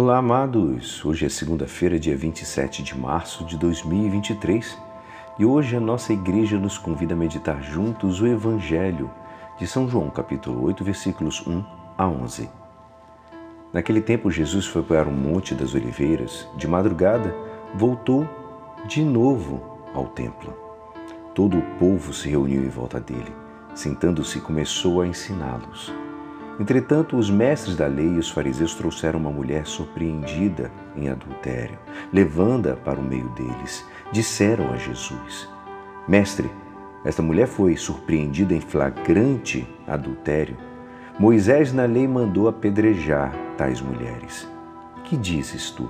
Olá, 0.00 0.18
amados! 0.18 1.04
Hoje 1.04 1.26
é 1.26 1.28
segunda-feira, 1.28 1.98
dia 1.98 2.16
27 2.16 2.84
de 2.84 2.96
março 2.96 3.44
de 3.44 3.56
2023 3.58 4.78
e 5.40 5.44
hoje 5.44 5.74
a 5.74 5.80
nossa 5.80 6.12
igreja 6.12 6.56
nos 6.56 6.78
convida 6.78 7.14
a 7.14 7.16
meditar 7.16 7.60
juntos 7.60 8.20
o 8.20 8.26
Evangelho 8.28 9.10
de 9.58 9.66
São 9.66 9.88
João, 9.88 10.08
capítulo 10.08 10.62
8, 10.66 10.84
versículos 10.84 11.44
1 11.44 11.64
a 11.98 12.06
11. 12.06 12.48
Naquele 13.72 14.00
tempo, 14.00 14.30
Jesus 14.30 14.66
foi 14.66 14.84
para 14.84 15.08
o 15.08 15.12
Monte 15.12 15.52
das 15.52 15.74
Oliveiras. 15.74 16.46
De 16.56 16.68
madrugada, 16.68 17.34
voltou 17.74 18.24
de 18.86 19.02
novo 19.02 19.80
ao 19.92 20.06
templo. 20.06 20.54
Todo 21.34 21.58
o 21.58 21.62
povo 21.76 22.12
se 22.12 22.28
reuniu 22.28 22.62
em 22.64 22.68
volta 22.68 23.00
dele. 23.00 23.34
Sentando-se, 23.74 24.40
começou 24.40 25.00
a 25.00 25.08
ensiná-los. 25.08 25.92
Entretanto, 26.58 27.16
os 27.16 27.30
mestres 27.30 27.76
da 27.76 27.86
lei 27.86 28.08
e 28.08 28.18
os 28.18 28.28
fariseus 28.28 28.74
trouxeram 28.74 29.20
uma 29.20 29.30
mulher 29.30 29.64
surpreendida 29.64 30.72
em 30.96 31.08
adultério. 31.08 31.78
Levando-a 32.12 32.74
para 32.74 32.98
o 32.98 33.02
meio 33.02 33.28
deles, 33.30 33.84
disseram 34.10 34.72
a 34.72 34.76
Jesus: 34.76 35.48
Mestre, 36.08 36.50
esta 37.04 37.22
mulher 37.22 37.46
foi 37.46 37.76
surpreendida 37.76 38.54
em 38.54 38.60
flagrante 38.60 39.66
adultério. 39.86 40.56
Moisés 41.16 41.72
na 41.72 41.84
lei 41.84 42.08
mandou 42.08 42.48
apedrejar 42.48 43.32
tais 43.56 43.80
mulheres. 43.80 44.48
Que 45.04 45.16
dizes 45.16 45.70
tu? 45.70 45.88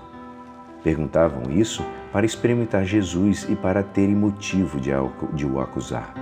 Perguntavam 0.82 1.50
isso 1.50 1.84
para 2.12 2.26
experimentar 2.26 2.84
Jesus 2.84 3.46
e 3.48 3.56
para 3.56 3.82
terem 3.82 4.14
motivo 4.14 4.78
de 4.80 5.46
o 5.46 5.60
acusar. 5.60 6.14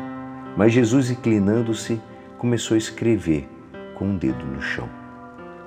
Mas 0.57 0.73
Jesus, 0.73 1.11
inclinando-se, 1.11 2.01
começou 2.39 2.75
a 2.75 2.79
escrever 2.79 3.49
com 3.97 4.07
um 4.07 4.17
dedo 4.17 4.45
no 4.45 4.63
chão. 4.63 4.89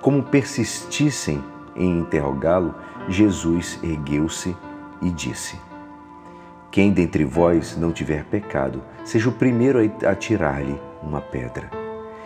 Como 0.01 0.23
persistissem 0.23 1.43
em 1.75 1.99
interrogá-lo, 1.99 2.73
Jesus 3.07 3.79
ergueu-se 3.83 4.55
e 5.01 5.09
disse: 5.09 5.59
Quem 6.71 6.91
dentre 6.91 7.25
vós 7.25 7.75
não 7.75 7.91
tiver 7.91 8.23
pecado, 8.25 8.81
seja 9.03 9.29
o 9.29 9.33
primeiro 9.33 9.79
a 9.79 10.09
atirar-lhe 10.09 10.79
uma 11.03 11.19
pedra. 11.19 11.69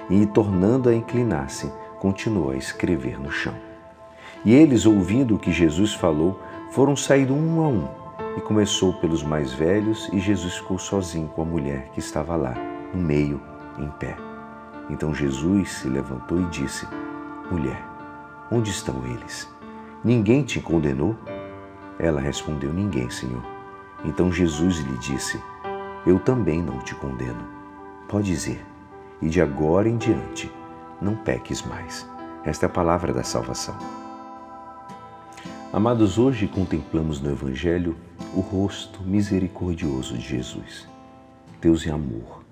E, 0.10 0.26
tornando 0.26 0.90
a 0.90 0.94
inclinar-se, 0.94 1.72
continuou 2.00 2.52
a 2.52 2.58
escrever 2.58 3.20
no 3.20 3.32
chão. 3.32 3.56
E 4.44 4.54
eles, 4.54 4.86
ouvindo 4.86 5.36
o 5.36 5.40
que 5.40 5.52
Jesus 5.52 5.94
falou, 5.94 6.40
foram 6.72 6.96
saindo 6.96 7.34
um 7.34 7.62
a 7.62 7.68
um, 7.68 7.88
e 8.38 8.42
começou 8.42 8.94
pelos 8.94 9.24
mais 9.24 9.54
velhos, 9.54 10.10
e 10.12 10.20
Jesus 10.20 10.56
ficou 10.56 10.78
sozinho 10.78 11.30
com 11.30 11.44
a 11.44 11.46
mulher 11.46 11.90
que 11.94 12.00
estava 12.00 12.36
lá, 12.36 12.56
no 12.94 13.02
meio, 13.02 13.40
em 13.80 13.88
pé. 13.92 14.33
Então 14.90 15.14
Jesus 15.14 15.72
se 15.72 15.88
levantou 15.88 16.40
e 16.42 16.46
disse: 16.46 16.88
Mulher, 17.50 17.84
onde 18.52 18.70
estão 18.70 19.06
eles? 19.06 19.50
Ninguém 20.04 20.44
te 20.44 20.60
condenou? 20.60 21.16
Ela 21.98 22.20
respondeu: 22.20 22.74
Ninguém, 22.74 23.10
Senhor. 23.10 23.44
Então 24.04 24.32
Jesus 24.32 24.78
lhe 24.80 24.98
disse: 24.98 25.42
Eu 26.06 26.20
também 26.20 26.62
não 26.62 26.80
te 26.80 26.94
condeno. 26.96 27.44
Pode 28.08 28.34
ir, 28.34 28.66
e 29.22 29.30
de 29.30 29.42
agora 29.42 29.88
em 29.88 29.98
diante 29.98 30.52
não 31.02 31.16
peques 31.16 31.62
mais. 31.64 32.08
Esta 32.44 32.66
é 32.66 32.68
a 32.68 32.70
palavra 32.70 33.14
da 33.14 33.24
salvação. 33.24 33.76
Amados, 35.72 36.20
hoje 36.20 36.48
contemplamos 36.48 37.20
no 37.20 37.32
Evangelho 37.32 37.96
o 38.36 38.42
rosto 38.42 39.02
misericordioso 39.02 40.18
de 40.18 40.28
Jesus. 40.28 40.88
Deus 41.60 41.88
é 41.88 41.90
amor, 41.90 42.43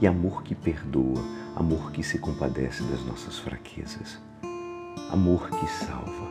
e 0.00 0.06
amor 0.06 0.42
que 0.42 0.54
perdoa, 0.54 1.22
amor 1.54 1.92
que 1.92 2.02
se 2.02 2.18
compadece 2.18 2.82
das 2.84 3.04
nossas 3.04 3.38
fraquezas, 3.38 4.18
amor 5.10 5.50
que 5.50 5.66
salva. 5.66 6.30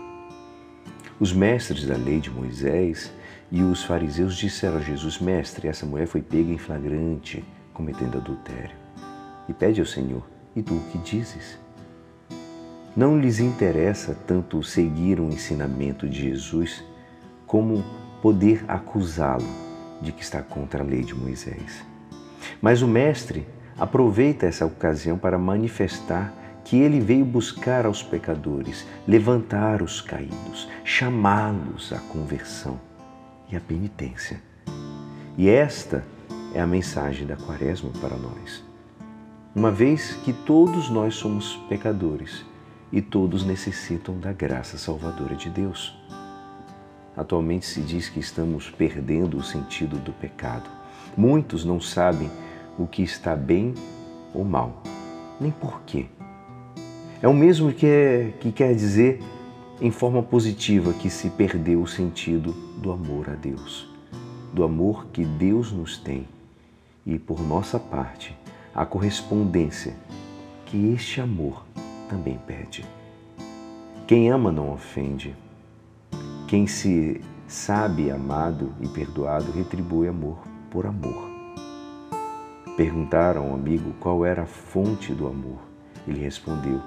Os 1.19 1.33
mestres 1.33 1.85
da 1.85 1.97
lei 1.97 2.19
de 2.19 2.29
Moisés 2.29 3.11
e 3.51 3.61
os 3.61 3.83
fariseus 3.83 4.35
disseram 4.35 4.77
a 4.77 4.81
Jesus: 4.81 5.19
Mestre, 5.19 5.67
essa 5.67 5.85
mulher 5.85 6.07
foi 6.07 6.21
pega 6.21 6.51
em 6.51 6.57
flagrante, 6.57 7.43
cometendo 7.73 8.17
adultério. 8.17 8.75
E 9.47 9.53
pede 9.53 9.79
ao 9.79 9.85
Senhor: 9.85 10.23
E 10.55 10.63
tu 10.63 10.75
o 10.75 10.83
que 10.91 10.97
dizes? 10.99 11.59
Não 12.95 13.19
lhes 13.19 13.39
interessa 13.39 14.15
tanto 14.25 14.63
seguir 14.63 15.19
o 15.19 15.27
ensinamento 15.27 16.07
de 16.07 16.21
Jesus 16.21 16.83
como 17.45 17.83
poder 18.21 18.63
acusá-lo 18.67 19.45
de 20.01 20.11
que 20.11 20.23
está 20.23 20.41
contra 20.41 20.83
a 20.83 20.85
lei 20.85 21.03
de 21.03 21.13
Moisés. 21.13 21.83
Mas 22.61 22.81
o 22.81 22.87
Mestre 22.87 23.45
aproveita 23.79 24.45
essa 24.45 24.65
ocasião 24.65 25.17
para 25.17 25.37
manifestar 25.37 26.33
que 26.63 26.77
ele 26.77 26.99
veio 26.99 27.25
buscar 27.25 27.85
aos 27.85 28.03
pecadores, 28.03 28.85
levantar 29.07 29.81
os 29.81 30.01
caídos, 30.01 30.67
chamá-los 30.83 31.91
à 31.93 31.97
conversão 31.97 32.79
e 33.49 33.55
à 33.55 33.59
penitência. 33.59 34.41
E 35.37 35.49
esta 35.49 36.03
é 36.53 36.59
a 36.59 36.67
mensagem 36.67 37.25
da 37.25 37.35
Quaresma 37.35 37.89
para 38.01 38.15
nós. 38.17 38.63
Uma 39.55 39.71
vez 39.71 40.13
que 40.23 40.31
todos 40.31 40.89
nós 40.89 41.15
somos 41.15 41.55
pecadores 41.67 42.45
e 42.91 43.01
todos 43.01 43.43
necessitam 43.43 44.19
da 44.19 44.31
graça 44.31 44.77
salvadora 44.77 45.35
de 45.35 45.49
Deus. 45.49 45.97
Atualmente 47.15 47.65
se 47.65 47.81
diz 47.81 48.09
que 48.09 48.19
estamos 48.19 48.69
perdendo 48.69 49.37
o 49.37 49.43
sentido 49.43 49.97
do 49.97 50.13
pecado. 50.13 50.69
Muitos 51.17 51.65
não 51.65 51.81
sabem 51.81 52.29
o 52.77 52.85
que 52.85 53.01
está 53.01 53.35
bem 53.35 53.73
ou 54.33 54.43
mal, 54.43 54.81
nem 55.39 55.51
porquê. 55.51 56.07
É 57.21 57.27
o 57.27 57.33
mesmo 57.33 57.73
que, 57.73 57.85
é, 57.85 58.33
que 58.39 58.51
quer 58.51 58.73
dizer 58.73 59.21
em 59.81 59.91
forma 59.91 60.21
positiva 60.21 60.93
que 60.93 61.09
se 61.09 61.29
perdeu 61.29 61.81
o 61.81 61.87
sentido 61.87 62.51
do 62.77 62.91
amor 62.91 63.29
a 63.29 63.33
Deus, 63.33 63.87
do 64.53 64.63
amor 64.63 65.07
que 65.07 65.23
Deus 65.23 65.71
nos 65.71 65.97
tem 65.97 66.27
e, 67.05 67.17
por 67.17 67.41
nossa 67.41 67.79
parte, 67.79 68.37
a 68.73 68.85
correspondência 68.85 69.93
que 70.65 70.93
este 70.93 71.19
amor 71.19 71.65
também 72.09 72.39
pede. 72.45 72.85
Quem 74.07 74.29
ama 74.29 74.51
não 74.51 74.73
ofende. 74.73 75.35
Quem 76.47 76.67
se 76.67 77.21
sabe 77.47 78.09
amado 78.11 78.73
e 78.81 78.87
perdoado 78.87 79.51
retribui 79.51 80.07
amor 80.07 80.37
por 80.71 80.85
amor. 80.85 81.38
Perguntaram 82.79 83.49
ao 83.49 83.55
amigo 83.55 83.93
qual 83.99 84.25
era 84.25 84.43
a 84.43 84.45
fonte 84.45 85.13
do 85.13 85.27
amor. 85.27 85.59
Ele 86.07 86.21
respondeu 86.21 86.81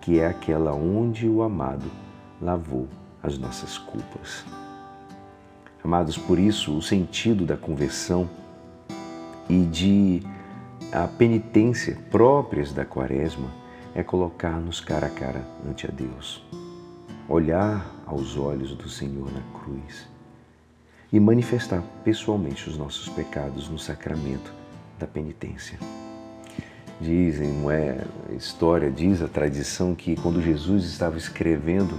que 0.00 0.18
é 0.18 0.26
aquela 0.26 0.74
onde 0.74 1.28
o 1.28 1.44
amado 1.44 1.88
lavou 2.42 2.88
as 3.22 3.38
nossas 3.38 3.78
culpas. 3.78 4.44
Amados, 5.84 6.18
por 6.18 6.40
isso 6.40 6.76
o 6.76 6.82
sentido 6.82 7.46
da 7.46 7.56
conversão 7.56 8.28
e 9.48 9.62
de 9.62 10.24
a 10.90 11.06
penitência 11.06 11.96
próprias 12.10 12.72
da 12.72 12.84
quaresma 12.84 13.48
é 13.94 14.02
colocar-nos 14.02 14.80
cara 14.80 15.06
a 15.06 15.10
cara 15.10 15.46
ante 15.70 15.86
a 15.86 15.90
Deus, 15.92 16.44
olhar 17.28 17.86
aos 18.04 18.36
olhos 18.36 18.74
do 18.74 18.88
Senhor 18.88 19.30
na 19.32 19.60
cruz 19.60 20.08
e 21.12 21.20
manifestar 21.20 21.80
pessoalmente 22.02 22.68
os 22.68 22.76
nossos 22.76 23.08
pecados 23.08 23.68
no 23.68 23.78
sacramento 23.78 24.58
da 24.98 25.06
penitência. 25.06 25.78
Dizem, 27.00 27.52
não 27.52 27.70
é? 27.70 27.98
História 28.36 28.90
diz, 28.90 29.22
a 29.22 29.28
tradição, 29.28 29.94
que 29.94 30.16
quando 30.16 30.42
Jesus 30.42 30.84
estava 30.84 31.16
escrevendo 31.16 31.94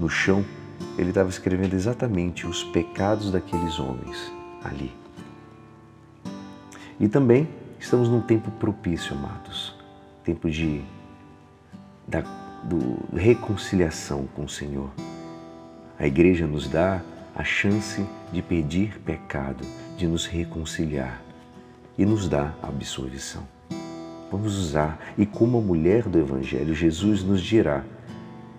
no 0.00 0.08
chão, 0.08 0.44
ele 0.98 1.10
estava 1.10 1.28
escrevendo 1.28 1.74
exatamente 1.74 2.46
os 2.46 2.64
pecados 2.64 3.30
daqueles 3.30 3.78
homens 3.78 4.32
ali. 4.62 4.92
E 6.98 7.08
também 7.08 7.48
estamos 7.78 8.08
num 8.08 8.20
tempo 8.20 8.50
propício, 8.52 9.14
amados 9.14 9.74
tempo 10.24 10.50
de 10.50 10.82
da 12.08 12.22
do, 12.64 12.98
reconciliação 13.14 14.26
com 14.34 14.44
o 14.44 14.48
Senhor. 14.48 14.90
A 15.98 16.06
igreja 16.06 16.46
nos 16.46 16.66
dá 16.66 17.02
a 17.36 17.44
chance 17.44 18.04
de 18.32 18.40
pedir 18.40 18.98
pecado, 19.00 19.64
de 19.98 20.06
nos 20.06 20.24
reconciliar 20.24 21.22
e 21.96 22.04
nos 22.04 22.28
dá 22.28 22.54
a 22.62 22.68
absolvição. 22.68 23.42
Vamos 24.30 24.56
usar. 24.56 24.98
E 25.16 25.24
como 25.24 25.58
a 25.58 25.60
mulher 25.60 26.04
do 26.04 26.18
Evangelho, 26.18 26.74
Jesus 26.74 27.22
nos 27.22 27.40
dirá: 27.40 27.84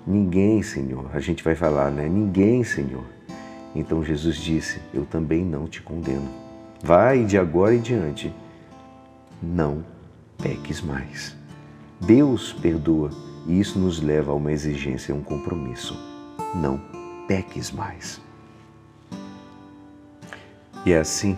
Ninguém, 0.07 0.61
Senhor. 0.61 1.09
A 1.13 1.19
gente 1.19 1.43
vai 1.43 1.55
falar, 1.55 1.91
né? 1.91 2.07
Ninguém, 2.07 2.63
Senhor. 2.63 3.03
Então 3.75 4.03
Jesus 4.03 4.37
disse: 4.37 4.79
Eu 4.93 5.05
também 5.05 5.43
não 5.43 5.67
te 5.67 5.81
condeno. 5.81 6.29
Vai 6.81 7.25
de 7.25 7.37
agora 7.37 7.75
em 7.75 7.81
diante, 7.81 8.33
não 9.41 9.83
peques 10.37 10.81
mais. 10.81 11.35
Deus 11.99 12.53
perdoa 12.53 13.09
e 13.47 13.59
isso 13.59 13.79
nos 13.79 14.01
leva 14.01 14.31
a 14.31 14.35
uma 14.35 14.51
exigência, 14.51 15.13
a 15.13 15.17
um 15.17 15.21
compromisso. 15.21 15.97
Não 16.53 16.79
peques 17.27 17.71
mais. 17.71 18.21
E 20.85 20.93
é 20.93 20.99
assim 20.99 21.37